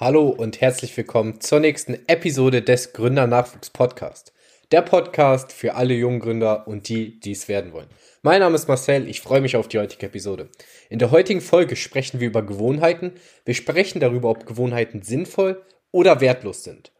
Hallo 0.00 0.30
und 0.30 0.62
herzlich 0.62 0.96
willkommen 0.96 1.42
zur 1.42 1.60
nächsten 1.60 1.92
Episode 2.06 2.62
des 2.62 2.94
Gründer 2.94 3.26
Nachwuchs 3.26 3.68
Podcast. 3.68 4.32
Der 4.72 4.80
Podcast 4.80 5.52
für 5.52 5.74
alle 5.74 5.92
jungen 5.92 6.20
Gründer 6.20 6.66
und 6.66 6.88
die, 6.88 7.20
die 7.20 7.32
es 7.32 7.48
werden 7.48 7.74
wollen. 7.74 7.90
Mein 8.22 8.40
Name 8.40 8.54
ist 8.54 8.66
Marcel, 8.66 9.06
ich 9.06 9.20
freue 9.20 9.42
mich 9.42 9.56
auf 9.56 9.68
die 9.68 9.78
heutige 9.78 10.06
Episode. 10.06 10.48
In 10.88 11.00
der 11.00 11.10
heutigen 11.10 11.42
Folge 11.42 11.76
sprechen 11.76 12.18
wir 12.18 12.28
über 12.28 12.40
Gewohnheiten. 12.40 13.12
Wir 13.44 13.52
sprechen 13.52 14.00
darüber, 14.00 14.30
ob 14.30 14.46
Gewohnheiten 14.46 15.02
sinnvoll 15.02 15.62
oder 15.92 16.22
wertlos 16.22 16.64
sind. 16.64 16.92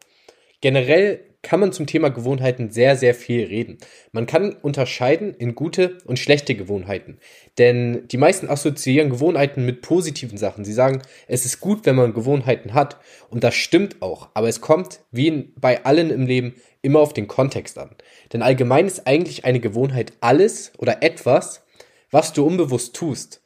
Generell 0.61 1.21
kann 1.43 1.61
man 1.61 1.73
zum 1.73 1.87
Thema 1.87 2.11
Gewohnheiten 2.11 2.71
sehr, 2.71 2.97
sehr 2.97 3.15
viel 3.15 3.47
reden. 3.47 3.79
Man 4.13 4.27
kann 4.27 4.53
unterscheiden 4.53 5.33
in 5.35 5.55
gute 5.55 5.99
und 6.05 6.19
schlechte 6.19 6.55
Gewohnheiten. 6.55 7.19
Denn 7.57 8.07
die 8.09 8.19
meisten 8.19 8.49
assoziieren 8.49 9.09
Gewohnheiten 9.09 9.65
mit 9.65 9.81
positiven 9.81 10.37
Sachen. 10.37 10.65
Sie 10.65 10.73
sagen, 10.73 11.01
es 11.29 11.47
ist 11.47 11.61
gut, 11.61 11.87
wenn 11.87 11.97
man 11.97 12.12
Gewohnheiten 12.12 12.75
hat. 12.75 12.99
Und 13.31 13.43
das 13.43 13.55
stimmt 13.55 14.03
auch. 14.03 14.29
Aber 14.34 14.48
es 14.48 14.61
kommt, 14.61 15.01
wie 15.11 15.53
bei 15.57 15.84
allen 15.84 16.11
im 16.11 16.27
Leben, 16.27 16.55
immer 16.83 17.01
auf 17.01 17.15
den 17.15 17.27
Kontext 17.29 17.79
an. 17.79 17.91
Denn 18.33 18.42
allgemein 18.42 18.87
ist 18.87 19.06
eigentlich 19.06 19.45
eine 19.47 19.61
Gewohnheit 19.61 20.12
alles 20.20 20.73
oder 20.77 21.03
etwas, 21.03 21.62
was 22.11 22.33
du 22.33 22.45
unbewusst 22.45 22.95
tust. 22.95 23.42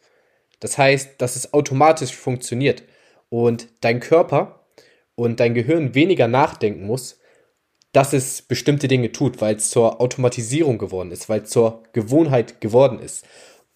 Das 0.59 0.79
heißt, 0.79 1.21
dass 1.21 1.37
es 1.37 1.53
automatisch 1.53 2.17
funktioniert 2.17 2.83
und 3.29 3.69
dein 3.83 4.01
Körper 4.01 4.64
und 5.15 5.41
dein 5.41 5.55
Gehirn 5.55 5.95
weniger 5.95 6.29
nachdenken 6.29 6.87
muss, 6.87 7.19
dass 7.93 8.13
es 8.13 8.43
bestimmte 8.43 8.89
Dinge 8.89 9.13
tut, 9.13 9.41
weil 9.41 9.57
es 9.57 9.71
zur 9.71 10.01
Automatisierung 10.01 10.79
geworden 10.79 11.13
ist, 11.13 11.29
weil 11.29 11.43
es 11.43 11.51
zur 11.51 11.85
Gewohnheit 11.93 12.61
geworden 12.61 12.99
ist. 12.99 13.25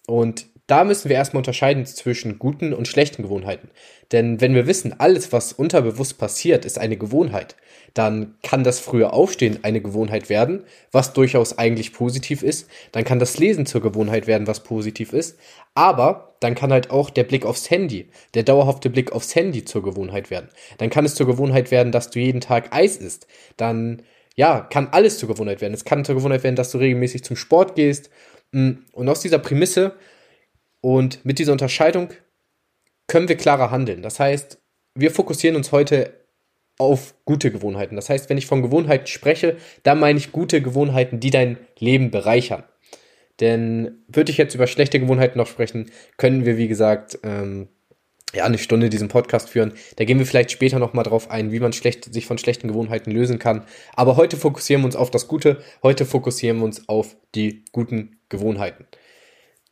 Und 0.07 0.47
da 0.69 0.83
müssen 0.83 1.09
wir 1.09 1.15
erstmal 1.15 1.39
unterscheiden 1.39 1.85
zwischen 1.87 2.37
guten 2.37 2.73
und 2.73 2.87
schlechten 2.87 3.23
Gewohnheiten. 3.23 3.69
Denn 4.11 4.39
wenn 4.39 4.53
wir 4.53 4.67
wissen, 4.67 4.99
alles, 4.99 5.33
was 5.33 5.51
unterbewusst 5.51 6.19
passiert, 6.19 6.63
ist 6.63 6.77
eine 6.77 6.95
Gewohnheit, 6.95 7.55
dann 7.95 8.35
kann 8.43 8.63
das 8.63 8.79
frühe 8.79 9.11
Aufstehen 9.11 9.59
eine 9.63 9.81
Gewohnheit 9.81 10.29
werden, 10.29 10.63
was 10.91 11.13
durchaus 11.13 11.57
eigentlich 11.57 11.91
positiv 11.91 12.43
ist. 12.43 12.69
Dann 12.91 13.03
kann 13.03 13.17
das 13.17 13.39
Lesen 13.39 13.65
zur 13.65 13.81
Gewohnheit 13.81 14.27
werden, 14.27 14.45
was 14.45 14.63
positiv 14.63 15.11
ist. 15.11 15.39
Aber 15.73 16.35
dann 16.39 16.53
kann 16.53 16.71
halt 16.71 16.91
auch 16.91 17.09
der 17.09 17.23
Blick 17.23 17.45
aufs 17.45 17.71
Handy, 17.71 18.07
der 18.35 18.43
dauerhafte 18.43 18.91
Blick 18.91 19.11
aufs 19.11 19.33
Handy 19.33 19.65
zur 19.65 19.81
Gewohnheit 19.81 20.29
werden. 20.29 20.49
Dann 20.77 20.91
kann 20.91 21.05
es 21.05 21.15
zur 21.15 21.25
Gewohnheit 21.25 21.71
werden, 21.71 21.91
dass 21.91 22.11
du 22.11 22.19
jeden 22.19 22.41
Tag 22.41 22.75
Eis 22.75 22.97
isst. 22.97 23.25
Dann, 23.57 24.03
ja, 24.35 24.61
kann 24.61 24.89
alles 24.91 25.17
zur 25.17 25.29
Gewohnheit 25.29 25.61
werden. 25.61 25.73
Es 25.73 25.83
kann 25.83 26.05
zur 26.05 26.15
Gewohnheit 26.15 26.43
werden, 26.43 26.55
dass 26.55 26.71
du 26.71 26.77
regelmäßig 26.77 27.23
zum 27.23 27.35
Sport 27.35 27.75
gehst. 27.75 28.11
Mm, 28.51 28.71
und 28.93 29.09
aus 29.09 29.21
dieser 29.21 29.39
Prämisse 29.39 29.95
und 30.81 31.25
mit 31.25 31.39
dieser 31.39 31.51
Unterscheidung 31.51 32.09
können 33.07 33.27
wir 33.27 33.37
klarer 33.37 33.71
handeln. 33.71 34.01
Das 34.01 34.19
heißt, 34.19 34.59
wir 34.95 35.11
fokussieren 35.11 35.55
uns 35.55 35.71
heute 35.71 36.13
auf 36.77 37.13
gute 37.25 37.51
Gewohnheiten. 37.51 37.95
Das 37.95 38.09
heißt, 38.09 38.29
wenn 38.29 38.37
ich 38.37 38.45
von 38.45 38.61
Gewohnheiten 38.61 39.07
spreche, 39.07 39.57
dann 39.83 39.99
meine 39.99 40.17
ich 40.17 40.31
gute 40.31 40.61
Gewohnheiten, 40.61 41.19
die 41.19 41.29
dein 41.29 41.57
Leben 41.77 42.09
bereichern. 42.09 42.63
Denn 43.39 44.03
würde 44.07 44.31
ich 44.31 44.37
jetzt 44.37 44.55
über 44.55 44.67
schlechte 44.67 44.99
Gewohnheiten 44.99 45.37
noch 45.37 45.47
sprechen, 45.47 45.91
können 46.17 46.45
wir, 46.45 46.57
wie 46.57 46.67
gesagt, 46.67 47.19
ähm, 47.23 47.67
ja, 48.33 48.45
eine 48.45 48.57
Stunde 48.57 48.89
diesen 48.89 49.07
Podcast 49.07 49.49
führen. 49.49 49.73
Da 49.95 50.05
gehen 50.05 50.19
wir 50.19 50.25
vielleicht 50.25 50.51
später 50.51 50.79
nochmal 50.79 51.03
drauf 51.03 51.31
ein, 51.31 51.51
wie 51.51 51.59
man 51.59 51.73
schlecht, 51.73 52.13
sich 52.13 52.25
von 52.25 52.37
schlechten 52.37 52.67
Gewohnheiten 52.67 53.11
lösen 53.11 53.39
kann. 53.39 53.65
Aber 53.95 54.17
heute 54.17 54.37
fokussieren 54.37 54.83
wir 54.83 54.85
uns 54.85 54.95
auf 54.95 55.09
das 55.09 55.27
Gute. 55.27 55.61
Heute 55.83 56.05
fokussieren 56.05 56.57
wir 56.57 56.65
uns 56.65 56.87
auf 56.87 57.15
die 57.33 57.65
guten 57.71 58.19
Gewohnheiten. 58.29 58.85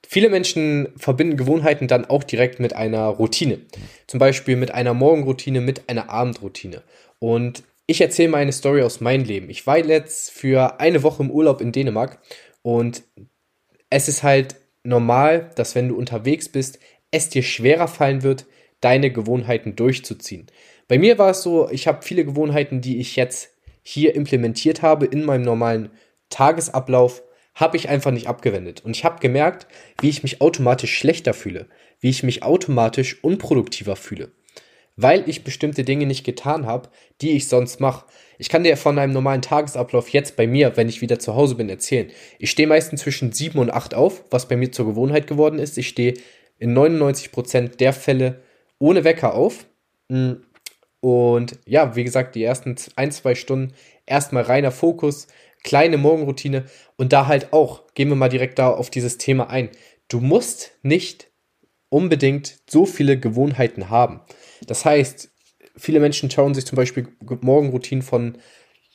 Viele 0.09 0.29
Menschen 0.29 0.87
verbinden 0.95 1.35
Gewohnheiten 1.35 1.89
dann 1.89 2.05
auch 2.05 2.23
direkt 2.23 2.61
mit 2.61 2.73
einer 2.73 3.07
Routine. 3.07 3.59
Zum 4.07 4.19
Beispiel 4.21 4.55
mit 4.55 4.73
einer 4.73 4.93
Morgenroutine, 4.93 5.59
mit 5.59 5.89
einer 5.89 6.09
Abendroutine. 6.09 6.81
Und 7.19 7.63
ich 7.87 7.99
erzähle 7.99 8.29
mal 8.29 8.37
eine 8.37 8.53
Story 8.53 8.83
aus 8.83 9.01
meinem 9.01 9.25
Leben. 9.25 9.49
Ich 9.49 9.67
war 9.67 9.77
jetzt 9.77 10.31
für 10.31 10.79
eine 10.79 11.03
Woche 11.03 11.23
im 11.23 11.29
Urlaub 11.29 11.59
in 11.59 11.73
Dänemark 11.73 12.19
und 12.61 13.03
es 13.89 14.07
ist 14.07 14.23
halt 14.23 14.55
normal, 14.83 15.51
dass 15.55 15.75
wenn 15.75 15.89
du 15.89 15.97
unterwegs 15.97 16.47
bist, 16.47 16.79
es 17.11 17.27
dir 17.27 17.43
schwerer 17.43 17.89
fallen 17.89 18.23
wird, 18.23 18.45
deine 18.79 19.11
Gewohnheiten 19.11 19.75
durchzuziehen. 19.75 20.47
Bei 20.87 20.97
mir 20.97 21.17
war 21.17 21.31
es 21.31 21.43
so, 21.43 21.69
ich 21.69 21.85
habe 21.85 22.01
viele 22.01 22.23
Gewohnheiten, 22.23 22.79
die 22.79 22.99
ich 22.99 23.17
jetzt 23.17 23.49
hier 23.83 24.15
implementiert 24.15 24.81
habe 24.81 25.05
in 25.05 25.25
meinem 25.25 25.43
normalen 25.43 25.89
Tagesablauf, 26.29 27.23
habe 27.57 27.77
ich 27.77 27.89
einfach 27.89 28.11
nicht 28.11 28.27
abgewendet. 28.27 28.83
Und 28.83 28.95
ich 28.95 29.03
habe 29.03 29.19
gemerkt, 29.19 29.67
wie 30.01 30.09
ich 30.09 30.23
mich 30.23 30.41
automatisch 30.41 30.97
schlechter 30.97 31.33
fühle, 31.33 31.67
wie 31.99 32.09
ich 32.09 32.23
mich 32.23 32.43
automatisch 32.43 33.23
unproduktiver 33.23 33.95
fühle 33.95 34.31
weil 34.97 35.29
ich 35.29 35.43
bestimmte 35.43 35.83
Dinge 35.83 36.07
nicht 36.07 36.25
getan 36.25 36.65
habe, 36.65 36.89
die 37.21 37.31
ich 37.31 37.47
sonst 37.47 37.79
mache. 37.79 38.05
Ich 38.39 38.49
kann 38.49 38.63
dir 38.63 38.75
von 38.75 38.99
einem 38.99 39.13
normalen 39.13 39.41
Tagesablauf 39.41 40.09
jetzt 40.09 40.35
bei 40.35 40.47
mir, 40.47 40.75
wenn 40.75 40.89
ich 40.89 41.01
wieder 41.01 41.19
zu 41.19 41.35
Hause 41.35 41.55
bin, 41.55 41.69
erzählen. 41.69 42.09
Ich 42.39 42.51
stehe 42.51 42.67
meistens 42.67 43.01
zwischen 43.01 43.31
7 43.31 43.57
und 43.59 43.71
8 43.71 43.93
auf, 43.93 44.23
was 44.31 44.47
bei 44.47 44.57
mir 44.57 44.71
zur 44.71 44.87
Gewohnheit 44.87 45.27
geworden 45.27 45.59
ist. 45.59 45.77
Ich 45.77 45.87
stehe 45.87 46.15
in 46.57 46.75
99% 46.75 47.77
der 47.77 47.93
Fälle 47.93 48.41
ohne 48.79 49.03
Wecker 49.03 49.35
auf. 49.35 49.65
Mm. 50.09 50.33
Und 50.99 51.59
ja, 51.65 51.95
wie 51.95 52.03
gesagt, 52.03 52.33
die 52.33 52.43
ersten 52.43 52.75
ein, 52.95 53.11
zwei 53.11 53.35
Stunden 53.35 53.73
erstmal 54.07 54.43
reiner 54.43 54.71
Fokus, 54.71 55.27
kleine 55.63 55.97
Morgenroutine 55.97 56.65
und 56.95 57.13
da 57.13 57.27
halt 57.27 57.53
auch, 57.53 57.93
gehen 57.93 58.09
wir 58.09 58.15
mal 58.15 58.29
direkt 58.29 58.59
da 58.59 58.69
auf 58.69 58.89
dieses 58.89 59.17
Thema 59.17 59.49
ein. 59.49 59.69
Du 60.07 60.19
musst 60.19 60.71
nicht 60.83 61.27
unbedingt 61.89 62.57
so 62.69 62.85
viele 62.85 63.19
Gewohnheiten 63.19 63.89
haben. 63.89 64.21
Das 64.65 64.85
heißt, 64.85 65.29
viele 65.75 65.99
Menschen 65.99 66.29
schauen 66.29 66.53
sich 66.53 66.65
zum 66.65 66.75
Beispiel 66.75 67.07
Morgenroutinen 67.41 68.01
von 68.01 68.37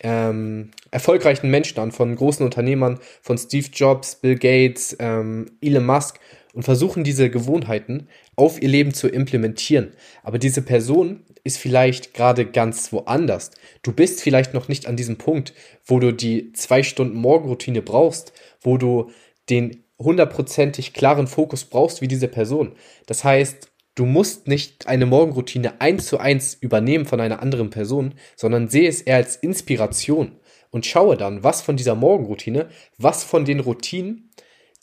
ähm, 0.01 0.73
erfolgreichen 0.91 1.51
Menschen 1.51 1.79
an, 1.79 1.93
von 1.93 2.15
großen 2.17 2.45
Unternehmern, 2.45 2.99
von 3.23 3.39
Steve 3.39 3.69
Jobs, 3.73 4.17
Bill 4.17 4.37
Gates, 4.37 4.97
ähm, 4.99 5.53
Elon 5.61 5.87
Musk 5.87 6.19
und 6.53 6.63
versuchen 6.63 7.05
diese 7.05 7.31
Gewohnheiten 7.31 8.09
auf 8.37 8.61
ihr 8.63 8.69
Leben 8.69 8.95
zu 8.95 9.09
implementieren. 9.09 9.93
Aber 10.23 10.39
diese 10.39 10.63
Person 10.63 11.25
ist 11.45 11.59
vielleicht 11.59 12.15
gerade 12.15 12.47
ganz 12.47 12.93
woanders. 12.93 13.51
Du 13.83 13.93
bist 13.93 14.21
vielleicht 14.21 14.55
noch 14.55 14.69
nicht 14.69 14.87
an 14.87 14.97
diesem 14.97 15.19
Punkt, 15.19 15.55
wo 15.85 15.99
du 15.99 16.13
die 16.13 16.53
zwei 16.53 16.83
Stunden 16.83 17.17
Morgenroutine 17.17 17.83
brauchst, 17.83 18.33
wo 18.61 18.77
du 18.77 19.11
den 19.51 19.85
hundertprozentig 19.99 20.93
klaren 20.93 21.27
Fokus 21.27 21.65
brauchst 21.65 22.01
wie 22.01 22.09
diese 22.09 22.29
Person. 22.29 22.73
Das 23.07 23.25
heißt, 23.25 23.71
du 23.95 24.05
musst 24.05 24.49
nicht 24.49 24.87
eine 24.87 25.07
Morgenroutine 25.07 25.81
eins 25.81 26.07
zu 26.07 26.19
eins 26.19 26.55
übernehmen 26.55 27.07
von 27.07 27.21
einer 27.21 27.43
anderen 27.43 27.71
Person, 27.71 28.15
sondern 28.37 28.69
sehe 28.69 28.89
es 28.89 29.03
eher 29.03 29.17
als 29.17 29.37
Inspiration 29.37 30.39
und 30.71 30.87
schaue 30.87 31.17
dann, 31.17 31.45
was 31.45 31.61
von 31.63 31.77
dieser 31.77 31.95
Morgenroutine, 31.95 32.69
was 32.99 33.25
von 33.25 33.45
den 33.45 33.61
Routinen 33.61 34.31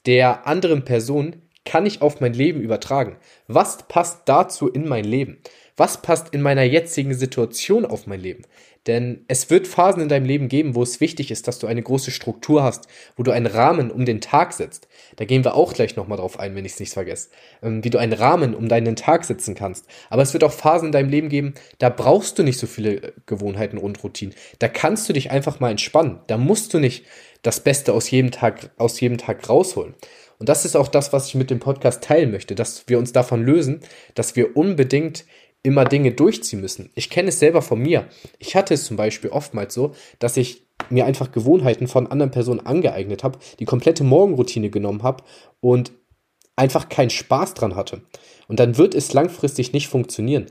der 0.06 0.48
anderen 0.48 0.86
Person 0.86 1.42
kann 1.70 1.86
ich 1.86 2.02
auf 2.02 2.20
mein 2.20 2.34
Leben 2.34 2.62
übertragen? 2.62 3.18
Was 3.48 3.88
passt 3.88 4.22
dazu 4.26 4.68
in 4.68 4.88
mein 4.88 5.06
Leben? 5.06 5.38
Was 5.78 6.02
passt 6.02 6.34
in 6.34 6.42
meiner 6.42 6.64
jetzigen 6.64 7.14
Situation 7.14 7.86
auf 7.86 8.08
mein 8.08 8.20
Leben? 8.20 8.42
Denn 8.88 9.24
es 9.28 9.52
wird 9.52 9.68
Phasen 9.68 10.02
in 10.02 10.10
deinem 10.10 10.26
Leben 10.26 10.50
geben, 10.50 10.74
wo 10.74 10.82
es 10.82 11.00
wichtig 11.00 11.30
ist, 11.30 11.48
dass 11.48 11.60
du 11.60 11.68
eine 11.68 11.84
große 11.84 12.10
Struktur 12.10 12.64
hast, 12.64 12.88
wo 13.16 13.22
du 13.22 13.30
einen 13.30 13.46
Rahmen 13.46 13.92
um 13.92 14.04
den 14.04 14.20
Tag 14.20 14.54
setzt. 14.54 14.88
Da 15.18 15.26
gehen 15.26 15.44
wir 15.44 15.54
auch 15.54 15.74
gleich 15.74 15.96
nochmal 15.96 16.18
drauf 16.18 16.40
ein, 16.40 16.56
wenn 16.56 16.66
ich 16.66 16.72
es 16.72 16.80
nicht 16.80 16.94
vergesse. 16.94 17.30
Ähm, 17.62 17.84
wie 17.84 17.92
du 17.92 18.00
einen 18.00 18.14
Rahmen 18.14 18.56
um 18.56 18.68
deinen 18.68 18.96
Tag 18.96 19.26
setzen 19.26 19.54
kannst. 19.54 19.86
Aber 20.10 20.24
es 20.24 20.34
wird 20.34 20.44
auch 20.44 20.54
Phasen 20.54 20.88
in 20.88 20.92
deinem 20.92 21.10
Leben 21.10 21.30
geben, 21.30 21.54
da 21.78 21.90
brauchst 21.90 22.40
du 22.40 22.44
nicht 22.44 22.58
so 22.58 22.66
viele 22.66 22.96
äh, 22.96 23.12
Gewohnheiten 23.28 23.78
und 23.78 24.04
Routinen. 24.04 24.34
Da 24.58 24.70
kannst 24.70 25.08
du 25.08 25.14
dich 25.14 25.30
einfach 25.30 25.60
mal 25.60 25.70
entspannen. 25.70 26.18
Da 26.26 26.40
musst 26.40 26.74
du 26.74 26.80
nicht 26.80 27.06
das 27.44 27.60
Beste 27.60 27.94
aus 27.94 28.10
jedem 28.10 28.32
Tag, 28.32 28.72
aus 28.78 29.00
jedem 29.00 29.20
Tag 29.20 29.48
rausholen. 29.48 29.94
Und 30.40 30.50
das 30.50 30.66
ist 30.66 30.76
auch 30.76 30.88
das, 30.88 31.14
was 31.14 31.28
ich 31.28 31.36
mit 31.36 31.52
dem 31.52 31.60
Podcast 31.60 32.04
teilen 32.04 32.32
möchte, 32.32 32.56
dass 32.56 32.86
wir 32.88 32.98
uns 32.98 33.12
davon 33.12 33.44
lösen, 33.44 33.82
dass 34.16 34.36
wir 34.36 34.56
unbedingt 34.56 35.26
immer 35.64 35.84
Dinge 35.84 36.14
durchziehen 36.14 36.62
müssen. 36.62 36.90
Ich 36.96 37.10
kenne 37.10 37.30
es 37.30 37.40
selber 37.40 37.62
von 37.62 37.80
mir. 37.80 38.08
Ich 38.40 38.56
hatte 38.56 38.74
es 38.74 38.86
zum 38.86 38.96
Beispiel 38.96 39.30
oftmals 39.30 39.74
so, 39.74 39.94
dass 40.20 40.38
ich 40.38 40.66
mir 40.90 41.06
einfach 41.06 41.34
Gewohnheiten 41.34 41.88
von 41.88 42.08
anderen 42.08 42.32
Personen 42.32 42.66
angeeignet 42.66 43.24
habe, 43.24 43.40
die 43.60 43.66
komplette 43.66 44.06
Morgenroutine 44.06 44.70
genommen 44.70 45.04
habe 45.04 45.24
und 45.60 45.92
einfach 46.56 46.88
keinen 46.88 47.10
Spaß 47.10 47.54
dran 47.54 47.76
hatte. 47.76 48.02
Und 48.48 48.60
dann 48.60 48.78
wird 48.78 48.96
es 48.96 49.14
langfristig 49.14 49.74
nicht 49.74 49.90
funktionieren. 49.90 50.48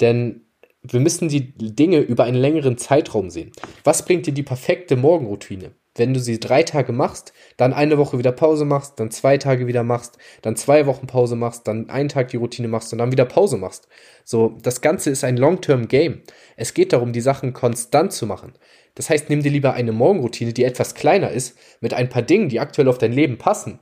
Denn 0.00 0.42
wir 0.82 1.00
müssen 1.00 1.28
die 1.28 1.52
Dinge 1.54 1.98
über 1.98 2.24
einen 2.24 2.36
längeren 2.36 2.78
Zeitraum 2.78 3.30
sehen. 3.30 3.52
Was 3.84 4.04
bringt 4.04 4.26
dir 4.26 4.34
die 4.34 4.42
perfekte 4.42 4.96
Morgenroutine? 4.96 5.72
Wenn 5.98 6.14
du 6.14 6.20
sie 6.20 6.40
drei 6.40 6.62
Tage 6.62 6.92
machst, 6.92 7.32
dann 7.56 7.72
eine 7.72 7.98
Woche 7.98 8.18
wieder 8.18 8.32
Pause 8.32 8.64
machst, 8.64 8.98
dann 9.00 9.10
zwei 9.10 9.36
Tage 9.36 9.66
wieder 9.66 9.82
machst, 9.82 10.18
dann 10.42 10.56
zwei 10.56 10.86
Wochen 10.86 11.06
Pause 11.06 11.36
machst, 11.36 11.66
dann 11.66 11.90
einen 11.90 12.08
Tag 12.08 12.28
die 12.28 12.36
Routine 12.36 12.68
machst 12.68 12.92
und 12.92 12.98
dann 12.98 13.12
wieder 13.12 13.24
Pause 13.24 13.56
machst. 13.56 13.88
So, 14.24 14.56
das 14.62 14.80
Ganze 14.80 15.10
ist 15.10 15.24
ein 15.24 15.36
Long-Term-Game. 15.36 16.22
Es 16.56 16.74
geht 16.74 16.92
darum, 16.92 17.12
die 17.12 17.20
Sachen 17.20 17.52
konstant 17.52 18.12
zu 18.12 18.26
machen. 18.26 18.54
Das 18.94 19.10
heißt, 19.10 19.30
nimm 19.30 19.42
dir 19.42 19.52
lieber 19.52 19.74
eine 19.74 19.92
Morgenroutine, 19.92 20.52
die 20.52 20.64
etwas 20.64 20.94
kleiner 20.94 21.30
ist, 21.30 21.56
mit 21.80 21.94
ein 21.94 22.08
paar 22.08 22.22
Dingen, 22.22 22.48
die 22.48 22.60
aktuell 22.60 22.88
auf 22.88 22.98
dein 22.98 23.12
Leben 23.12 23.38
passen 23.38 23.78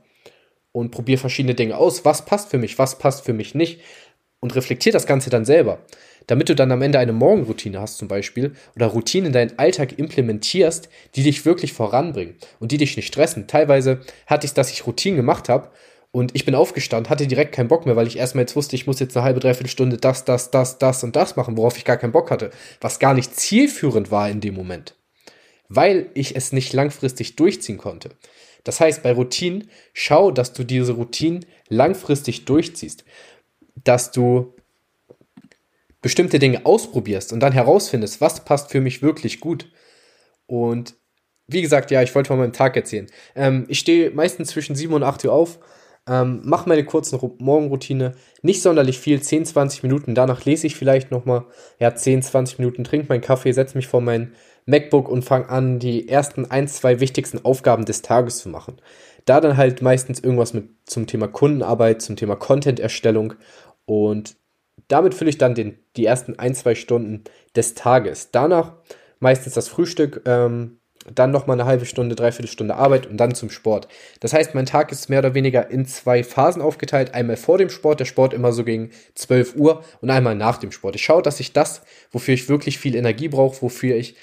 und 0.71 0.91
probier 0.91 1.17
verschiedene 1.17 1.55
Dinge 1.55 1.77
aus. 1.77 2.05
Was 2.05 2.25
passt 2.25 2.49
für 2.49 2.57
mich, 2.57 2.77
was 2.77 2.99
passt 2.99 3.25
für 3.25 3.33
mich 3.33 3.55
nicht 3.55 3.81
und 4.39 4.55
reflektier 4.55 4.91
das 4.91 5.07
Ganze 5.07 5.29
dann 5.29 5.45
selber. 5.45 5.79
Damit 6.27 6.49
du 6.49 6.55
dann 6.55 6.71
am 6.71 6.81
Ende 6.81 6.99
eine 6.99 7.13
Morgenroutine 7.13 7.81
hast 7.81 7.97
zum 7.97 8.07
Beispiel 8.07 8.53
oder 8.75 8.87
Routinen 8.87 9.27
in 9.27 9.33
deinen 9.33 9.57
Alltag 9.57 9.97
implementierst, 9.97 10.89
die 11.15 11.23
dich 11.23 11.45
wirklich 11.45 11.73
voranbringen 11.73 12.35
und 12.59 12.71
die 12.71 12.77
dich 12.77 12.95
nicht 12.95 13.07
stressen. 13.07 13.47
Teilweise 13.47 14.01
hatte 14.27 14.45
ich 14.45 14.53
dass 14.53 14.71
ich 14.71 14.85
Routinen 14.85 15.17
gemacht 15.17 15.49
habe 15.49 15.69
und 16.11 16.35
ich 16.35 16.45
bin 16.45 16.55
aufgestanden, 16.55 17.09
hatte 17.09 17.27
direkt 17.27 17.53
keinen 17.53 17.67
Bock 17.67 17.85
mehr, 17.85 17.95
weil 17.95 18.07
ich 18.07 18.17
erstmal 18.17 18.43
jetzt 18.43 18.55
wusste, 18.55 18.75
ich 18.75 18.87
muss 18.87 18.99
jetzt 18.99 19.15
eine 19.15 19.23
halbe, 19.23 19.39
dreiviertel 19.39 19.69
Stunde 19.69 19.97
das, 19.97 20.25
das, 20.25 20.51
das, 20.51 20.77
das 20.77 21.03
und 21.03 21.15
das 21.15 21.35
machen, 21.35 21.57
worauf 21.57 21.77
ich 21.77 21.85
gar 21.85 21.97
keinen 21.97 22.11
Bock 22.11 22.31
hatte, 22.31 22.51
was 22.81 22.99
gar 22.99 23.13
nicht 23.13 23.35
zielführend 23.35 24.11
war 24.11 24.29
in 24.29 24.41
dem 24.41 24.53
Moment, 24.53 24.95
weil 25.69 26.09
ich 26.13 26.35
es 26.35 26.51
nicht 26.51 26.73
langfristig 26.73 27.35
durchziehen 27.35 27.77
konnte. 27.77 28.09
Das 28.63 28.79
heißt, 28.79 29.03
bei 29.03 29.13
Routinen, 29.13 29.69
schau, 29.93 30.31
dass 30.31 30.53
du 30.53 30.63
diese 30.63 30.93
Routinen 30.93 31.45
langfristig 31.69 32.45
durchziehst, 32.45 33.05
dass 33.83 34.11
du 34.11 34.53
bestimmte 36.01 36.39
Dinge 36.39 36.65
ausprobierst 36.65 37.33
und 37.33 37.39
dann 37.39 37.53
herausfindest, 37.53 38.21
was 38.21 38.43
passt 38.45 38.71
für 38.71 38.81
mich 38.81 39.01
wirklich 39.01 39.39
gut. 39.39 39.71
Und 40.45 40.95
wie 41.47 41.61
gesagt, 41.61 41.91
ja, 41.91 42.01
ich 42.01 42.13
wollte 42.13 42.27
von 42.27 42.39
meinem 42.39 42.53
Tag 42.53 42.75
erzählen. 42.75 43.07
Ähm, 43.35 43.65
ich 43.69 43.79
stehe 43.79 44.11
meistens 44.11 44.49
zwischen 44.49 44.75
7 44.75 44.93
und 44.93 45.03
8 45.03 45.25
Uhr 45.25 45.33
auf, 45.33 45.59
ähm, 46.07 46.41
mache 46.43 46.69
meine 46.69 46.85
kurzen 46.85 47.19
Morgenroutine, 47.39 48.15
nicht 48.41 48.61
sonderlich 48.61 48.99
viel, 48.99 49.21
10, 49.21 49.45
20 49.45 49.83
Minuten. 49.83 50.15
Danach 50.15 50.45
lese 50.45 50.67
ich 50.67 50.75
vielleicht 50.75 51.11
nochmal, 51.11 51.45
ja, 51.79 51.93
10, 51.93 52.21
20 52.21 52.59
Minuten, 52.59 52.83
trinke 52.83 53.07
meinen 53.09 53.21
Kaffee, 53.21 53.51
setze 53.51 53.77
mich 53.77 53.87
vor 53.87 54.01
mein 54.01 54.33
MacBook 54.65 55.09
und 55.09 55.23
fange 55.23 55.49
an, 55.49 55.79
die 55.79 56.07
ersten 56.07 56.45
ein, 56.45 56.67
zwei 56.67 56.99
wichtigsten 56.99 57.43
Aufgaben 57.43 57.85
des 57.85 58.01
Tages 58.01 58.39
zu 58.39 58.49
machen. 58.49 58.77
Da 59.25 59.41
dann 59.41 59.57
halt 59.57 59.81
meistens 59.81 60.19
irgendwas 60.19 60.53
mit 60.53 60.69
zum 60.85 61.07
Thema 61.07 61.27
Kundenarbeit, 61.27 62.01
zum 62.01 62.15
Thema 62.15 62.35
Content-Erstellung 62.35 63.33
und 63.85 64.37
damit 64.87 65.13
fülle 65.13 65.29
ich 65.29 65.37
dann 65.37 65.55
den, 65.55 65.77
die 65.95 66.05
ersten 66.05 66.39
ein, 66.39 66.55
zwei 66.55 66.75
Stunden 66.75 67.23
des 67.55 67.73
Tages. 67.73 68.31
Danach 68.31 68.73
meistens 69.19 69.53
das 69.53 69.67
Frühstück, 69.67 70.21
ähm, 70.25 70.79
dann 71.13 71.31
nochmal 71.31 71.59
eine 71.59 71.67
halbe 71.67 71.85
Stunde, 71.85 72.15
dreiviertel 72.15 72.49
Stunde 72.49 72.75
Arbeit 72.75 73.07
und 73.07 73.17
dann 73.17 73.33
zum 73.33 73.49
Sport. 73.49 73.87
Das 74.19 74.33
heißt, 74.33 74.55
mein 74.55 74.65
Tag 74.65 74.91
ist 74.91 75.09
mehr 75.09 75.19
oder 75.19 75.33
weniger 75.33 75.69
in 75.69 75.85
zwei 75.85 76.23
Phasen 76.23 76.61
aufgeteilt. 76.61 77.13
Einmal 77.13 77.37
vor 77.37 77.57
dem 77.57 77.69
Sport, 77.69 77.99
der 77.99 78.05
Sport 78.05 78.33
immer 78.33 78.51
so 78.51 78.63
gegen 78.63 78.91
12 79.15 79.55
Uhr 79.55 79.83
und 80.01 80.09
einmal 80.09 80.35
nach 80.35 80.57
dem 80.57 80.71
Sport. 80.71 80.95
Ich 80.95 81.03
schaue, 81.03 81.21
dass 81.21 81.39
ich 81.39 81.53
das, 81.53 81.81
wofür 82.11 82.33
ich 82.33 82.49
wirklich 82.49 82.77
viel 82.77 82.95
Energie 82.95 83.29
brauche, 83.29 83.61
wofür 83.61 83.95
ich 83.95 84.15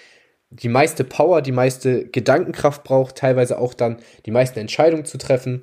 die 0.62 0.68
meiste 0.68 1.02
Power, 1.02 1.42
die 1.42 1.52
meiste 1.52 2.06
Gedankenkraft 2.06 2.84
braucht, 2.84 3.16
teilweise 3.16 3.58
auch 3.58 3.74
dann 3.74 3.98
die 4.24 4.30
meisten 4.30 4.58
Entscheidungen 4.58 5.04
zu 5.04 5.18
treffen. 5.18 5.62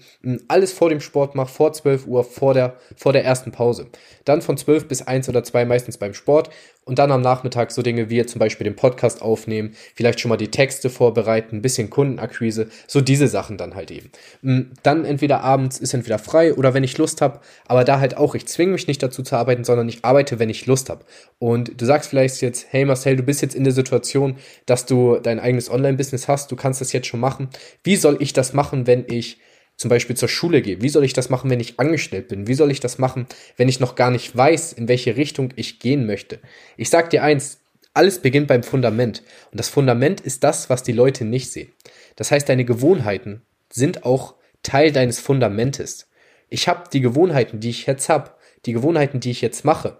Alles 0.49 0.73
vor 0.73 0.89
dem 0.89 0.99
Sport 0.99 1.33
mache, 1.33 1.51
vor 1.51 1.71
12 1.71 2.07
Uhr, 2.07 2.23
vor 2.23 2.53
der, 2.53 2.75
vor 2.97 3.13
der 3.13 3.23
ersten 3.23 3.51
Pause. 3.51 3.87
Dann 4.25 4.41
von 4.41 4.57
12 4.57 4.87
bis 4.87 5.01
1 5.01 5.29
oder 5.29 5.43
2 5.43 5.65
meistens 5.65 5.97
beim 5.97 6.13
Sport 6.13 6.49
und 6.83 6.99
dann 6.99 7.11
am 7.11 7.21
Nachmittag 7.21 7.71
so 7.71 7.81
Dinge 7.81 8.09
wie 8.09 8.25
zum 8.25 8.39
Beispiel 8.39 8.65
den 8.65 8.75
Podcast 8.75 9.21
aufnehmen, 9.21 9.75
vielleicht 9.95 10.19
schon 10.19 10.29
mal 10.29 10.37
die 10.37 10.49
Texte 10.49 10.89
vorbereiten, 10.89 11.57
ein 11.57 11.61
bisschen 11.61 11.89
Kundenakquise, 11.89 12.69
so 12.87 13.01
diese 13.01 13.27
Sachen 13.27 13.57
dann 13.57 13.75
halt 13.75 13.91
eben. 13.91 14.09
Mm, 14.41 14.61
dann 14.81 15.05
entweder 15.05 15.41
abends 15.41 15.77
ist 15.77 15.93
entweder 15.93 16.17
frei 16.17 16.53
oder 16.53 16.73
wenn 16.73 16.83
ich 16.83 16.97
Lust 16.97 17.21
habe, 17.21 17.39
aber 17.67 17.83
da 17.83 17.99
halt 17.99 18.17
auch, 18.17 18.33
ich 18.35 18.47
zwinge 18.47 18.71
mich 18.73 18.87
nicht 18.87 19.01
dazu 19.03 19.21
zu 19.21 19.35
arbeiten, 19.35 19.63
sondern 19.63 19.87
ich 19.89 20.03
arbeite, 20.03 20.39
wenn 20.39 20.49
ich 20.49 20.65
Lust 20.65 20.89
habe. 20.89 21.05
Und 21.39 21.79
du 21.79 21.85
sagst 21.85 22.09
vielleicht 22.09 22.41
jetzt, 22.41 22.67
hey 22.71 22.83
Marcel, 22.83 23.15
du 23.15 23.23
bist 23.23 23.41
jetzt 23.41 23.55
in 23.55 23.63
der 23.63 23.73
Situation, 23.73 24.37
dass 24.65 24.80
du 24.85 25.17
dein 25.17 25.39
eigenes 25.39 25.69
Online-Business 25.69 26.27
hast, 26.27 26.51
du 26.51 26.55
kannst 26.55 26.81
das 26.81 26.93
jetzt 26.93 27.07
schon 27.07 27.19
machen. 27.19 27.49
Wie 27.83 27.95
soll 27.95 28.17
ich 28.19 28.33
das 28.33 28.53
machen, 28.53 28.87
wenn 28.87 29.05
ich 29.07 29.39
zum 29.77 29.89
Beispiel 29.89 30.15
zur 30.15 30.29
Schule 30.29 30.61
gehe? 30.61 30.81
Wie 30.81 30.89
soll 30.89 31.03
ich 31.03 31.13
das 31.13 31.29
machen, 31.29 31.49
wenn 31.49 31.59
ich 31.59 31.79
angestellt 31.79 32.27
bin? 32.27 32.47
Wie 32.47 32.53
soll 32.53 32.71
ich 32.71 32.79
das 32.79 32.99
machen, 32.99 33.25
wenn 33.57 33.69
ich 33.69 33.79
noch 33.79 33.95
gar 33.95 34.11
nicht 34.11 34.35
weiß, 34.35 34.73
in 34.73 34.87
welche 34.87 35.17
Richtung 35.17 35.49
ich 35.55 35.79
gehen 35.79 36.05
möchte? 36.05 36.39
Ich 36.77 36.89
sag 36.89 37.09
dir 37.09 37.23
eins, 37.23 37.61
alles 37.93 38.19
beginnt 38.19 38.47
beim 38.47 38.63
Fundament. 38.63 39.23
Und 39.51 39.59
das 39.59 39.69
Fundament 39.69 40.21
ist 40.21 40.43
das, 40.43 40.69
was 40.69 40.83
die 40.83 40.91
Leute 40.91 41.25
nicht 41.25 41.51
sehen. 41.51 41.71
Das 42.15 42.31
heißt, 42.31 42.47
deine 42.47 42.65
Gewohnheiten 42.65 43.41
sind 43.71 44.05
auch 44.05 44.35
Teil 44.63 44.91
deines 44.91 45.19
Fundamentes. 45.19 46.07
Ich 46.49 46.67
habe 46.67 46.89
die 46.91 47.01
Gewohnheiten, 47.01 47.59
die 47.59 47.69
ich 47.69 47.85
jetzt 47.85 48.09
habe, 48.09 48.31
die 48.65 48.73
Gewohnheiten, 48.73 49.19
die 49.19 49.31
ich 49.31 49.41
jetzt 49.41 49.65
mache, 49.65 49.97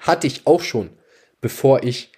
hatte 0.00 0.26
ich 0.26 0.46
auch 0.46 0.62
schon, 0.62 0.90
bevor 1.40 1.82
ich 1.82 2.12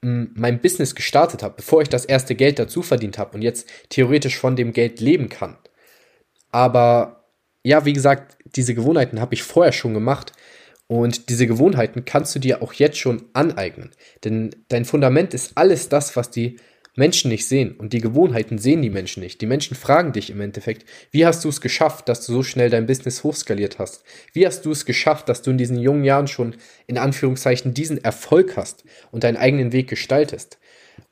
mein 0.00 0.60
Business 0.60 0.94
gestartet 0.94 1.42
habe, 1.42 1.54
bevor 1.56 1.82
ich 1.82 1.88
das 1.88 2.04
erste 2.04 2.34
Geld 2.34 2.58
dazu 2.58 2.82
verdient 2.82 3.18
habe 3.18 3.34
und 3.34 3.42
jetzt 3.42 3.68
theoretisch 3.88 4.38
von 4.38 4.54
dem 4.54 4.72
Geld 4.72 5.00
leben 5.00 5.28
kann. 5.28 5.58
Aber 6.50 7.24
ja, 7.64 7.84
wie 7.84 7.92
gesagt, 7.92 8.36
diese 8.44 8.74
Gewohnheiten 8.74 9.20
habe 9.20 9.34
ich 9.34 9.42
vorher 9.42 9.72
schon 9.72 9.94
gemacht. 9.94 10.32
Und 10.86 11.28
diese 11.28 11.46
Gewohnheiten 11.46 12.06
kannst 12.06 12.34
du 12.34 12.38
dir 12.38 12.62
auch 12.62 12.72
jetzt 12.72 12.96
schon 12.96 13.26
aneignen. 13.34 13.90
Denn 14.24 14.50
dein 14.68 14.86
Fundament 14.86 15.34
ist 15.34 15.52
alles 15.56 15.90
das, 15.90 16.16
was 16.16 16.30
die 16.30 16.56
Menschen 16.98 17.30
nicht 17.30 17.46
sehen. 17.46 17.76
Und 17.78 17.92
die 17.92 18.00
Gewohnheiten 18.00 18.58
sehen 18.58 18.82
die 18.82 18.90
Menschen 18.90 19.22
nicht. 19.22 19.40
Die 19.40 19.46
Menschen 19.46 19.76
fragen 19.76 20.12
dich 20.12 20.30
im 20.30 20.40
Endeffekt, 20.40 20.84
wie 21.12 21.24
hast 21.24 21.44
du 21.44 21.48
es 21.48 21.60
geschafft, 21.60 22.08
dass 22.08 22.26
du 22.26 22.32
so 22.32 22.42
schnell 22.42 22.70
dein 22.70 22.86
Business 22.86 23.22
hochskaliert 23.22 23.78
hast? 23.78 24.02
Wie 24.32 24.44
hast 24.44 24.62
du 24.66 24.72
es 24.72 24.84
geschafft, 24.84 25.28
dass 25.28 25.42
du 25.42 25.52
in 25.52 25.58
diesen 25.58 25.78
jungen 25.78 26.04
Jahren 26.04 26.26
schon 26.26 26.56
in 26.88 26.98
Anführungszeichen 26.98 27.72
diesen 27.72 28.02
Erfolg 28.02 28.56
hast 28.56 28.84
und 29.12 29.22
deinen 29.22 29.36
eigenen 29.36 29.72
Weg 29.72 29.88
gestaltest? 29.88 30.58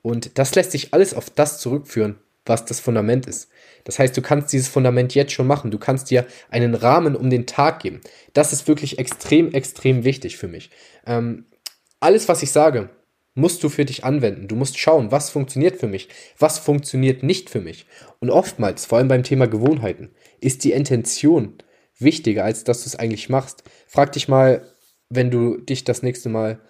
Und 0.03 0.38
das 0.38 0.55
lässt 0.56 0.73
sich 0.73 0.93
alles 0.93 1.15
auf 1.15 1.31
das 1.31 1.61
zurückführen, 1.61 2.17
was 2.44 2.65
das 2.65 2.81
Fundament 2.81 3.27
ist. 3.27 3.49
Das 3.85 4.00
heißt, 4.00 4.17
du 4.17 4.23
kannst 4.23 4.53
dieses 4.53 4.69
Fundament 4.69 5.15
jetzt 5.15 5.32
schon 5.32 5.47
machen. 5.47 5.71
Du 5.71 5.79
kannst 5.79 6.11
dir 6.11 6.27
einen 6.50 6.75
Rahmen 6.75 7.15
um 7.15 7.31
den 7.31 7.47
Tag 7.47 7.81
geben. 7.81 8.00
Das 8.32 8.53
ist 8.53 8.67
wirklich 8.67 8.99
extrem, 8.99 9.53
extrem 9.53 10.03
wichtig 10.03 10.37
für 10.37 10.49
mich. 10.49 10.71
Ähm, 11.06 11.47
alles, 12.00 12.29
was 12.29 12.43
ich 12.43 12.50
sage, 12.50 12.91
musst 13.37 13.62
du 13.62 13.69
für 13.69 13.85
dich 13.85 14.03
anwenden. 14.03 14.49
Du 14.49 14.56
musst 14.56 14.79
schauen, 14.79 15.12
was 15.12 15.31
funktioniert 15.31 15.77
für 15.77 15.87
mich, 15.87 16.09
was 16.38 16.59
funktioniert 16.59 17.23
nicht 17.23 17.50
für 17.50 17.61
mich. 17.61 17.87
Und 18.19 18.31
oftmals, 18.31 18.87
vor 18.87 18.99
allem 18.99 19.09
beim 19.09 19.23
Thema 19.23 19.47
Gewohnheiten, 19.47 20.11
ist 20.41 20.65
die 20.65 20.73
Intention 20.73 21.55
wichtiger, 21.99 22.44
als 22.44 22.65
dass 22.65 22.83
du 22.83 22.88
es 22.88 22.97
eigentlich 22.97 23.29
machst. 23.29 23.62
Frag 23.87 24.12
dich 24.12 24.27
mal, 24.27 24.67
wenn 25.11 25.31
du 25.31 25.59
dich 25.59 25.85
das 25.85 26.03
nächste 26.03 26.31
Mal 26.31 26.61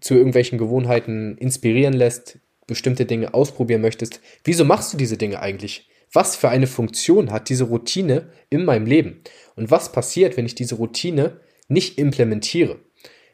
zu 0.00 0.14
irgendwelchen 0.14 0.58
Gewohnheiten 0.58 1.38
inspirieren 1.38 1.94
lässt, 1.94 2.38
bestimmte 2.66 3.06
Dinge 3.06 3.32
ausprobieren 3.32 3.80
möchtest, 3.80 4.20
wieso 4.44 4.64
machst 4.64 4.92
du 4.92 4.96
diese 4.96 5.16
Dinge 5.16 5.40
eigentlich? 5.40 5.88
Was 6.12 6.36
für 6.36 6.48
eine 6.48 6.66
Funktion 6.66 7.30
hat 7.30 7.48
diese 7.48 7.64
Routine 7.64 8.28
in 8.50 8.64
meinem 8.64 8.86
Leben? 8.86 9.22
Und 9.54 9.70
was 9.70 9.92
passiert, 9.92 10.36
wenn 10.36 10.46
ich 10.46 10.56
diese 10.56 10.74
Routine 10.74 11.40
nicht 11.68 11.96
implementiere? 11.98 12.80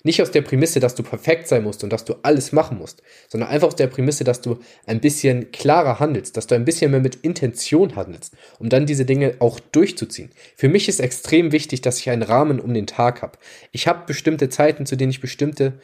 Nicht 0.05 0.23
aus 0.23 0.31
der 0.31 0.43
Prämisse, 0.43 0.79
dass 0.79 0.95
du 0.95 1.03
perfekt 1.03 1.49
sein 1.49 1.65
musst 1.65 1.83
und 1.83 1.93
dass 1.93 2.05
du 2.05 2.15
alles 2.23 2.53
machen 2.53 2.79
musst, 2.79 3.03
sondern 3.29 3.50
einfach 3.50 3.69
aus 3.69 3.76
der 3.76 3.88
Prämisse, 3.88 4.25
dass 4.25 4.40
du 4.40 4.59
ein 4.87 5.00
bisschen 5.00 5.50
klarer 5.50 5.99
handelst, 5.99 6.37
dass 6.37 6.47
du 6.47 6.55
ein 6.55 6.64
bisschen 6.64 6.90
mehr 6.90 7.00
mit 7.00 7.17
Intention 7.17 7.97
handelst, 7.97 8.35
um 8.59 8.69
dann 8.69 8.87
diese 8.87 9.05
Dinge 9.05 9.35
auch 9.40 9.59
durchzuziehen. 9.59 10.31
Für 10.57 10.69
mich 10.69 10.88
ist 10.88 11.00
extrem 11.00 11.50
wichtig, 11.50 11.81
dass 11.81 11.99
ich 11.99 12.11
einen 12.11 12.23
Rahmen 12.23 12.61
um 12.61 12.75
den 12.75 12.87
Tag 12.87 13.23
habe. 13.23 13.38
Ich 13.73 13.88
habe 13.88 14.07
bestimmte 14.07 14.49
Zeiten, 14.49 14.87
zu 14.87 14.97
denen 14.97 15.11
ich 15.11 15.21
bestimmte 15.21 15.81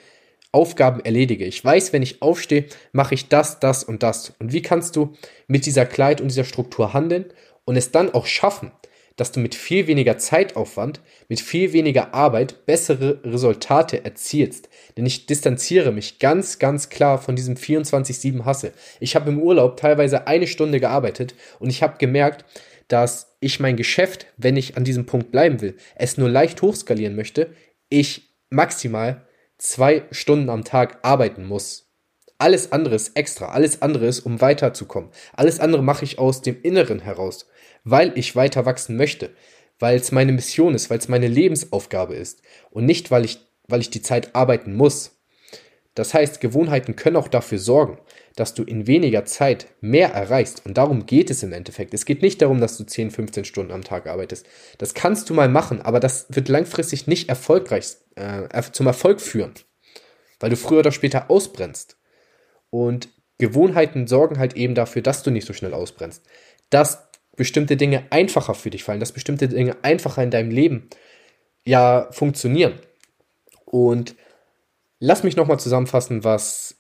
Aufgaben 0.52 1.00
erledige. 1.04 1.44
Ich 1.44 1.64
weiß, 1.64 1.92
wenn 1.92 2.02
ich 2.02 2.22
aufstehe, 2.22 2.66
mache 2.92 3.14
ich 3.14 3.28
das, 3.28 3.58
das 3.58 3.82
und 3.82 4.04
das. 4.04 4.34
Und 4.38 4.52
wie 4.52 4.62
kannst 4.62 4.94
du 4.94 5.14
mit 5.48 5.66
dieser 5.66 5.84
Kleid 5.84 6.20
und 6.20 6.28
dieser 6.28 6.44
Struktur 6.44 6.92
handeln 6.92 7.24
und 7.64 7.76
es 7.76 7.90
dann 7.90 8.14
auch 8.14 8.26
schaffen, 8.26 8.70
dass 9.16 9.32
du 9.32 9.40
mit 9.40 9.54
viel 9.54 9.86
weniger 9.86 10.18
Zeitaufwand, 10.18 11.00
mit 11.28 11.40
viel 11.40 11.72
weniger 11.72 12.14
Arbeit 12.14 12.66
bessere 12.66 13.20
Resultate 13.24 14.04
erzielst. 14.04 14.68
Denn 14.96 15.06
ich 15.06 15.26
distanziere 15.26 15.92
mich 15.92 16.18
ganz, 16.18 16.58
ganz 16.58 16.88
klar 16.88 17.18
von 17.18 17.36
diesem 17.36 17.54
24-7 17.54 18.44
Hasse. 18.44 18.72
Ich 19.00 19.14
habe 19.14 19.30
im 19.30 19.40
Urlaub 19.40 19.76
teilweise 19.76 20.26
eine 20.26 20.46
Stunde 20.46 20.80
gearbeitet 20.80 21.34
und 21.60 21.70
ich 21.70 21.82
habe 21.82 21.98
gemerkt, 21.98 22.44
dass 22.88 23.36
ich 23.40 23.60
mein 23.60 23.76
Geschäft, 23.76 24.26
wenn 24.36 24.56
ich 24.56 24.76
an 24.76 24.84
diesem 24.84 25.06
Punkt 25.06 25.30
bleiben 25.30 25.60
will, 25.60 25.76
es 25.94 26.18
nur 26.18 26.28
leicht 26.28 26.60
hochskalieren 26.60 27.16
möchte, 27.16 27.50
ich 27.88 28.30
maximal 28.50 29.26
zwei 29.58 30.02
Stunden 30.10 30.50
am 30.50 30.64
Tag 30.64 30.98
arbeiten 31.02 31.46
muss. 31.46 31.84
Alles 32.38 32.72
andere 32.72 32.96
ist 32.96 33.16
extra, 33.16 33.46
alles 33.46 33.80
andere 33.80 34.06
ist, 34.06 34.20
um 34.20 34.40
weiterzukommen. 34.40 35.10
Alles 35.34 35.60
andere 35.60 35.82
mache 35.82 36.04
ich 36.04 36.18
aus 36.18 36.42
dem 36.42 36.60
Inneren 36.62 37.00
heraus, 37.00 37.46
weil 37.84 38.12
ich 38.16 38.34
weiter 38.34 38.66
wachsen 38.66 38.96
möchte, 38.96 39.30
weil 39.78 39.96
es 39.96 40.12
meine 40.12 40.32
Mission 40.32 40.74
ist, 40.74 40.90
weil 40.90 40.98
es 40.98 41.08
meine 41.08 41.28
Lebensaufgabe 41.28 42.14
ist 42.14 42.42
und 42.70 42.86
nicht, 42.86 43.10
weil 43.10 43.24
ich, 43.24 43.38
weil 43.68 43.80
ich 43.80 43.90
die 43.90 44.02
Zeit 44.02 44.34
arbeiten 44.34 44.74
muss. 44.74 45.12
Das 45.94 46.12
heißt, 46.12 46.40
Gewohnheiten 46.40 46.96
können 46.96 47.16
auch 47.16 47.28
dafür 47.28 47.58
sorgen, 47.58 47.98
dass 48.34 48.54
du 48.54 48.64
in 48.64 48.88
weniger 48.88 49.24
Zeit 49.26 49.68
mehr 49.80 50.08
erreichst. 50.12 50.66
Und 50.66 50.76
darum 50.76 51.06
geht 51.06 51.30
es 51.30 51.44
im 51.44 51.52
Endeffekt. 51.52 51.94
Es 51.94 52.04
geht 52.04 52.20
nicht 52.20 52.42
darum, 52.42 52.60
dass 52.60 52.76
du 52.76 52.84
10, 52.84 53.12
15 53.12 53.44
Stunden 53.44 53.72
am 53.72 53.84
Tag 53.84 54.08
arbeitest. 54.08 54.44
Das 54.78 54.94
kannst 54.94 55.30
du 55.30 55.34
mal 55.34 55.48
machen, 55.48 55.80
aber 55.80 56.00
das 56.00 56.26
wird 56.30 56.48
langfristig 56.48 57.06
nicht 57.06 57.28
erfolgreich 57.28 57.96
äh, 58.16 58.62
zum 58.72 58.86
Erfolg 58.86 59.20
führen, 59.20 59.54
weil 60.40 60.50
du 60.50 60.56
früher 60.56 60.80
oder 60.80 60.90
später 60.90 61.30
ausbrennst. 61.30 61.96
Und 62.70 63.08
Gewohnheiten 63.38 64.08
sorgen 64.08 64.38
halt 64.38 64.56
eben 64.56 64.74
dafür, 64.74 65.02
dass 65.02 65.22
du 65.22 65.30
nicht 65.30 65.46
so 65.46 65.52
schnell 65.52 65.74
ausbrennst. 65.74 66.24
Dass 66.70 67.03
bestimmte 67.36 67.76
Dinge 67.76 68.04
einfacher 68.10 68.54
für 68.54 68.70
dich 68.70 68.84
fallen, 68.84 69.00
dass 69.00 69.12
bestimmte 69.12 69.48
Dinge 69.48 69.76
einfacher 69.82 70.22
in 70.22 70.30
deinem 70.30 70.50
Leben 70.50 70.88
ja 71.64 72.08
funktionieren. 72.12 72.78
Und 73.64 74.14
lass 75.00 75.24
mich 75.24 75.36
nochmal 75.36 75.58
zusammenfassen, 75.58 76.24
was 76.24 76.76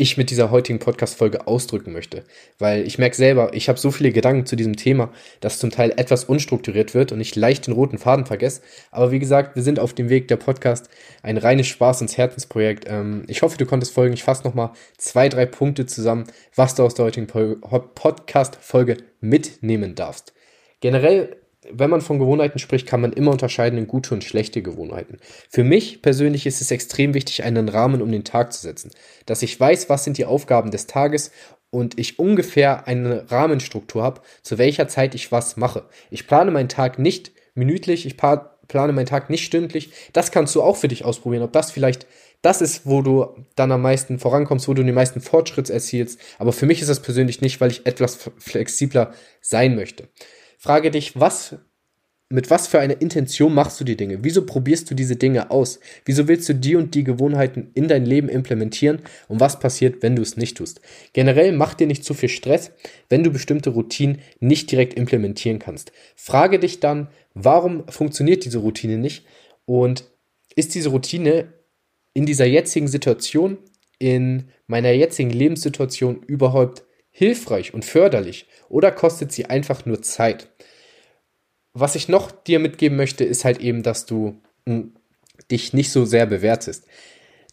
ich 0.00 0.16
mit 0.16 0.30
dieser 0.30 0.52
heutigen 0.52 0.78
Podcast-Folge 0.78 1.48
ausdrücken 1.48 1.92
möchte. 1.92 2.22
Weil 2.60 2.86
ich 2.86 2.98
merke 2.98 3.16
selber, 3.16 3.52
ich 3.52 3.68
habe 3.68 3.80
so 3.80 3.90
viele 3.90 4.12
Gedanken 4.12 4.46
zu 4.46 4.54
diesem 4.54 4.76
Thema, 4.76 5.12
dass 5.40 5.58
zum 5.58 5.70
Teil 5.70 5.92
etwas 5.96 6.24
unstrukturiert 6.24 6.94
wird 6.94 7.10
und 7.10 7.20
ich 7.20 7.34
leicht 7.34 7.66
den 7.66 7.74
roten 7.74 7.98
Faden 7.98 8.24
vergesse. 8.24 8.62
Aber 8.92 9.10
wie 9.10 9.18
gesagt, 9.18 9.56
wir 9.56 9.64
sind 9.64 9.80
auf 9.80 9.92
dem 9.92 10.08
Weg 10.08 10.28
der 10.28 10.36
Podcast. 10.36 10.88
Ein 11.22 11.36
reines 11.36 11.66
Spaß- 11.66 12.00
und 12.00 12.16
Herzensprojekt. 12.16 12.84
Ähm, 12.88 13.24
ich 13.26 13.42
hoffe, 13.42 13.58
du 13.58 13.66
konntest 13.66 13.92
folgen. 13.92 14.14
Ich 14.14 14.22
fasse 14.22 14.44
nochmal 14.44 14.70
zwei, 14.96 15.28
drei 15.28 15.46
Punkte 15.46 15.84
zusammen, 15.84 16.24
was 16.54 16.76
du 16.76 16.84
aus 16.84 16.94
der 16.94 17.06
heutigen 17.06 17.26
Podcast-Folge 17.26 18.98
mitnehmen 19.20 19.96
darfst. 19.96 20.32
Generell 20.80 21.36
wenn 21.72 21.90
man 21.90 22.00
von 22.00 22.18
Gewohnheiten 22.18 22.58
spricht, 22.58 22.86
kann 22.86 23.00
man 23.00 23.12
immer 23.12 23.30
unterscheiden 23.30 23.78
in 23.78 23.86
gute 23.86 24.14
und 24.14 24.24
schlechte 24.24 24.62
Gewohnheiten. 24.62 25.18
Für 25.48 25.64
mich 25.64 26.02
persönlich 26.02 26.46
ist 26.46 26.60
es 26.60 26.70
extrem 26.70 27.14
wichtig, 27.14 27.44
einen 27.44 27.68
Rahmen 27.68 28.02
um 28.02 28.10
den 28.10 28.24
Tag 28.24 28.52
zu 28.52 28.60
setzen. 28.60 28.90
Dass 29.26 29.42
ich 29.42 29.58
weiß, 29.58 29.88
was 29.88 30.04
sind 30.04 30.18
die 30.18 30.24
Aufgaben 30.24 30.70
des 30.70 30.86
Tages 30.86 31.30
und 31.70 31.98
ich 31.98 32.18
ungefähr 32.18 32.86
eine 32.86 33.30
Rahmenstruktur 33.30 34.02
habe, 34.02 34.22
zu 34.42 34.58
welcher 34.58 34.88
Zeit 34.88 35.14
ich 35.14 35.30
was 35.32 35.56
mache. 35.56 35.84
Ich 36.10 36.26
plane 36.26 36.50
meinen 36.50 36.68
Tag 36.68 36.98
nicht 36.98 37.32
minütlich, 37.54 38.06
ich 38.06 38.16
plane 38.16 38.92
meinen 38.92 39.06
Tag 39.06 39.28
nicht 39.30 39.44
stündlich. 39.44 39.90
Das 40.12 40.30
kannst 40.30 40.54
du 40.54 40.62
auch 40.62 40.76
für 40.76 40.88
dich 40.88 41.04
ausprobieren, 41.04 41.42
ob 41.42 41.52
das 41.52 41.70
vielleicht 41.70 42.06
das 42.40 42.60
ist, 42.60 42.86
wo 42.86 43.02
du 43.02 43.34
dann 43.56 43.72
am 43.72 43.82
meisten 43.82 44.18
vorankommst, 44.18 44.68
wo 44.68 44.74
du 44.74 44.84
den 44.84 44.94
meisten 44.94 45.20
Fortschritt 45.20 45.70
erzielst. 45.70 46.20
Aber 46.38 46.52
für 46.52 46.66
mich 46.66 46.80
ist 46.80 46.88
das 46.88 47.02
persönlich 47.02 47.40
nicht, 47.40 47.60
weil 47.60 47.72
ich 47.72 47.84
etwas 47.84 48.30
flexibler 48.38 49.12
sein 49.40 49.74
möchte. 49.74 50.08
Frage 50.60 50.90
dich, 50.90 51.18
was, 51.18 51.54
mit 52.28 52.50
was 52.50 52.66
für 52.66 52.80
einer 52.80 53.00
Intention 53.00 53.54
machst 53.54 53.78
du 53.80 53.84
die 53.84 53.96
Dinge? 53.96 54.18
Wieso 54.22 54.44
probierst 54.44 54.90
du 54.90 54.96
diese 54.96 55.14
Dinge 55.14 55.52
aus? 55.52 55.78
Wieso 56.04 56.26
willst 56.26 56.48
du 56.48 56.54
die 56.54 56.74
und 56.74 56.96
die 56.96 57.04
Gewohnheiten 57.04 57.70
in 57.74 57.86
dein 57.86 58.04
Leben 58.04 58.28
implementieren? 58.28 59.00
Und 59.28 59.38
was 59.38 59.60
passiert, 59.60 60.02
wenn 60.02 60.16
du 60.16 60.22
es 60.22 60.36
nicht 60.36 60.56
tust? 60.56 60.80
Generell 61.12 61.52
mach 61.52 61.74
dir 61.74 61.86
nicht 61.86 62.04
zu 62.04 62.12
viel 62.12 62.28
Stress, 62.28 62.72
wenn 63.08 63.22
du 63.22 63.30
bestimmte 63.30 63.70
Routinen 63.70 64.18
nicht 64.40 64.70
direkt 64.72 64.94
implementieren 64.94 65.60
kannst. 65.60 65.92
Frage 66.16 66.58
dich 66.58 66.80
dann, 66.80 67.06
warum 67.34 67.86
funktioniert 67.88 68.44
diese 68.44 68.58
Routine 68.58 68.98
nicht? 68.98 69.24
Und 69.64 70.10
ist 70.56 70.74
diese 70.74 70.88
Routine 70.88 71.52
in 72.14 72.26
dieser 72.26 72.46
jetzigen 72.46 72.88
Situation, 72.88 73.58
in 74.00 74.48
meiner 74.66 74.90
jetzigen 74.90 75.30
Lebenssituation 75.30 76.24
überhaupt 76.26 76.82
hilfreich 77.18 77.74
und 77.74 77.84
förderlich 77.84 78.46
oder 78.68 78.92
kostet 78.92 79.32
sie 79.32 79.46
einfach 79.46 79.84
nur 79.84 80.02
Zeit? 80.02 80.48
Was 81.72 81.96
ich 81.96 82.08
noch 82.08 82.30
dir 82.30 82.60
mitgeben 82.60 82.96
möchte, 82.96 83.24
ist 83.24 83.44
halt 83.44 83.58
eben, 83.60 83.82
dass 83.82 84.06
du 84.06 84.40
hm, 84.66 84.94
dich 85.50 85.72
nicht 85.72 85.90
so 85.90 86.04
sehr 86.04 86.26
bewertest 86.26 86.86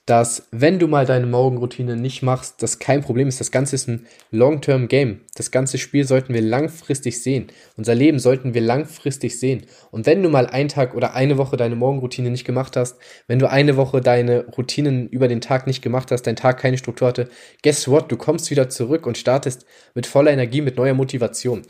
dass 0.05 0.47
wenn 0.51 0.77
du 0.77 0.87
mal 0.87 1.07
deine 1.07 1.25
Morgenroutine 1.25 1.95
nicht 1.95 2.21
machst, 2.21 2.61
das 2.61 2.77
kein 2.77 3.01
Problem 3.01 3.27
ist. 3.27 3.39
Das 3.39 3.49
Ganze 3.49 3.75
ist 3.75 3.87
ein 3.87 4.05
Long-Term-Game. 4.29 5.21
Das 5.33 5.49
ganze 5.49 5.79
Spiel 5.79 6.05
sollten 6.05 6.33
wir 6.33 6.41
langfristig 6.41 7.21
sehen. 7.23 7.47
Unser 7.75 7.95
Leben 7.95 8.19
sollten 8.19 8.53
wir 8.53 8.61
langfristig 8.61 9.39
sehen. 9.39 9.65
Und 9.89 10.05
wenn 10.05 10.21
du 10.21 10.29
mal 10.29 10.45
einen 10.45 10.69
Tag 10.69 10.93
oder 10.93 11.15
eine 11.15 11.39
Woche 11.39 11.57
deine 11.57 11.75
Morgenroutine 11.75 12.29
nicht 12.29 12.45
gemacht 12.45 12.77
hast, 12.77 12.97
wenn 13.27 13.39
du 13.39 13.49
eine 13.49 13.77
Woche 13.77 13.99
deine 13.99 14.45
Routinen 14.45 15.09
über 15.09 15.27
den 15.27 15.41
Tag 15.41 15.65
nicht 15.65 15.81
gemacht 15.81 16.11
hast, 16.11 16.23
dein 16.23 16.35
Tag 16.35 16.59
keine 16.59 16.77
Struktur 16.77 17.07
hatte, 17.07 17.29
guess 17.63 17.87
what? 17.87 18.11
Du 18.11 18.17
kommst 18.17 18.51
wieder 18.51 18.69
zurück 18.69 19.07
und 19.07 19.17
startest 19.17 19.65
mit 19.95 20.05
voller 20.05 20.31
Energie, 20.31 20.61
mit 20.61 20.77
neuer 20.77 20.93
Motivation. 20.93 21.63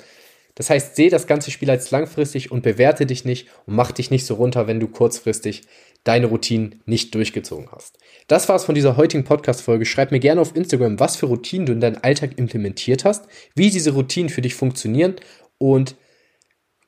Das 0.55 0.69
heißt, 0.69 0.95
sehe 0.95 1.09
das 1.09 1.27
ganze 1.27 1.51
Spiel 1.51 1.69
als 1.69 1.91
langfristig 1.91 2.51
und 2.51 2.63
bewerte 2.63 3.05
dich 3.05 3.25
nicht 3.25 3.47
und 3.65 3.75
mach 3.75 3.91
dich 3.91 4.09
nicht 4.09 4.25
so 4.25 4.35
runter, 4.35 4.67
wenn 4.67 4.79
du 4.79 4.87
kurzfristig 4.87 5.63
deine 6.05 6.27
Routinen 6.27 6.81
nicht 6.85 7.13
durchgezogen 7.13 7.67
hast. 7.71 7.97
Das 8.27 8.47
war's 8.47 8.63
von 8.63 8.75
dieser 8.75 8.95
heutigen 8.95 9.23
Podcast-Folge. 9.23 9.85
Schreib 9.85 10.11
mir 10.11 10.19
gerne 10.19 10.39
auf 10.39 10.55
Instagram, 10.55 10.99
was 10.99 11.17
für 11.17 11.25
Routinen 11.25 11.65
du 11.65 11.73
in 11.73 11.81
deinen 11.81 11.97
Alltag 11.97 12.37
implementiert 12.37 13.05
hast, 13.05 13.25
wie 13.55 13.69
diese 13.69 13.91
Routinen 13.91 14.29
für 14.29 14.41
dich 14.41 14.55
funktionieren 14.55 15.15
und 15.57 15.95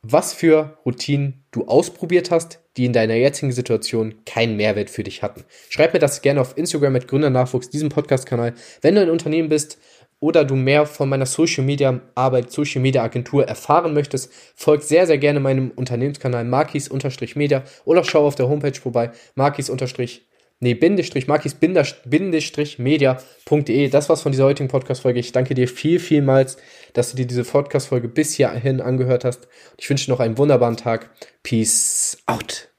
was 0.02 0.34
für 0.34 0.78
Routinen 0.86 1.46
du 1.52 1.66
ausprobiert 1.66 2.32
hast, 2.32 2.60
die 2.78 2.86
in 2.86 2.94
deiner 2.94 3.16
jetzigen 3.16 3.52
Situation 3.52 4.24
keinen 4.26 4.56
Mehrwert 4.56 4.90
für 4.90 5.04
dich 5.04 5.24
hatten. 5.24 5.44
Schreib 5.70 5.94
mir 5.94 6.00
das 6.00 6.22
gerne 6.22 6.40
auf 6.40 6.56
Instagram 6.58 6.94
mit 6.94 7.08
Gründernachwuchs, 7.08 7.70
diesem 7.70 7.90
Podcast-Kanal. 7.90 8.54
Wenn 8.82 8.96
du 8.96 9.02
ein 9.02 9.10
Unternehmen 9.10 9.50
bist, 9.50 9.80
oder 10.20 10.46
du 10.46 10.56
mehr 10.56 10.86
von 10.86 11.10
meiner 11.10 11.26
Social 11.26 11.64
Media 11.64 12.00
Arbeit, 12.16 12.52
Social 12.52 12.82
Media 12.82 13.04
Agentur 13.04 13.48
erfahren 13.48 13.94
möchtest, 13.94 14.32
folg 14.56 14.84
sehr, 14.84 15.08
sehr 15.08 15.18
gerne 15.18 15.40
meinem 15.40 15.72
Unternehmenskanal 15.72 16.46
markis-media 16.46 17.64
oder 17.86 18.04
schau 18.04 18.26
auf 18.26 18.36
der 18.36 18.50
Homepage 18.50 18.80
vorbei, 18.80 19.12
markis- 19.36 19.70
nee, 20.60 20.74
Bindestrich, 20.74 21.28
markis-media.de. 21.28 23.90
Das 23.90 24.10
war's 24.10 24.22
von 24.22 24.32
dieser 24.32 24.46
heutigen 24.46 24.70
Podcast-Folge. 24.70 25.20
Ich 25.20 25.32
danke 25.32 25.54
dir 25.54 25.68
viel, 25.68 26.00
vielmals, 26.00 26.58
dass 26.94 27.12
du 27.12 27.18
dir 27.18 27.28
diese 27.28 27.44
Podcast-Folge 27.44 28.08
bis 28.08 28.34
hierhin 28.34 28.82
angehört 28.82 29.24
hast. 29.24 29.48
Ich 29.78 29.90
wünsche 29.90 30.06
dir 30.06 30.12
noch 30.12 30.20
einen 30.20 30.38
wunderbaren 30.38 30.78
Tag. 30.78 31.12
Peace 31.44 32.18
out. 32.26 32.77